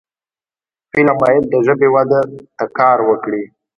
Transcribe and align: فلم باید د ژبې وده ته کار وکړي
فلم 0.91 1.15
باید 1.21 1.43
د 1.51 1.55
ژبې 1.65 1.87
وده 1.95 2.19
ته 2.57 2.65
کار 2.77 2.97
وکړي 3.09 3.43